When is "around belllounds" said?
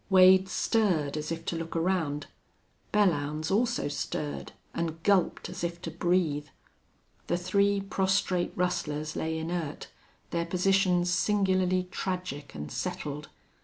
1.75-3.51